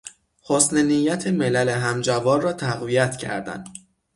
حسن 0.43 0.83
نیت 0.85 1.27
ملل 1.27 1.69
همجوار 1.69 2.41
را 2.41 2.53
تقویت 2.53 3.17
کردن 3.17 3.63